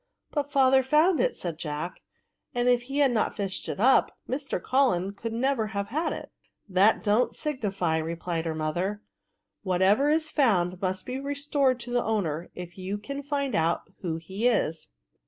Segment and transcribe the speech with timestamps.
[0.31, 4.59] "But father found it," said Jack;*' and if he had not fished it up, Mr.
[4.59, 6.31] Cullen could never have had it.""
[6.73, 9.03] Thatdon't signify,'' replied his mother;
[9.33, 14.15] *' whateverls found must be restored to the owner, if you can find out who
[14.17, 14.89] he is."